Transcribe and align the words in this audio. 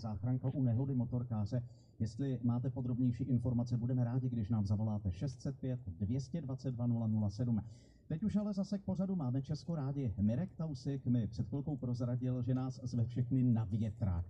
záchranka 0.00 0.48
u 0.48 0.62
nehody 0.62 0.94
motorkáře. 0.94 1.62
Jestli 1.98 2.38
máte 2.42 2.70
podrobnější 2.70 3.24
informace, 3.24 3.76
budeme 3.76 4.04
rádi, 4.04 4.28
když 4.28 4.48
nám 4.48 4.66
zavoláte 4.66 5.12
605 5.12 5.80
222 5.86 7.28
007. 7.28 7.60
Teď 8.08 8.22
už 8.22 8.36
ale 8.36 8.52
zase 8.52 8.78
k 8.78 8.82
pořadu 8.84 9.16
máme 9.16 9.42
Česko 9.42 9.74
rádi. 9.74 10.14
Mirek 10.20 10.54
Tausik 10.54 11.06
mi 11.06 11.26
před 11.26 11.48
chvilkou 11.48 11.76
prozradil, 11.76 12.42
že 12.42 12.54
nás 12.54 12.80
zve 12.82 13.04
všechny 13.04 13.42
na 13.42 13.64
větrák. 13.64 14.18